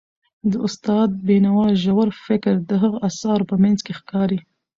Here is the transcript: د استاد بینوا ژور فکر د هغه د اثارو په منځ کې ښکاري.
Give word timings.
د 0.51 0.53
استاد 0.67 1.09
بینوا 1.27 1.67
ژور 1.83 2.07
فکر 2.25 2.55
د 2.69 2.71
هغه 2.81 2.97
د 2.99 3.03
اثارو 3.09 3.49
په 3.51 3.55
منځ 3.63 3.77
کې 3.85 3.93
ښکاري. 3.99 4.39